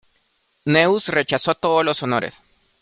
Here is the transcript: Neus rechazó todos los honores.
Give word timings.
Neus 0.65 1.09
rechazó 1.09 1.53
todos 1.53 1.85
los 1.85 2.01
honores. 2.01 2.41